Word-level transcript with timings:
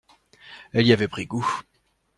Elle 0.73 0.87
y 0.87 0.93
avait 0.93 1.07
pris 1.07 1.27
goût. 1.27 1.47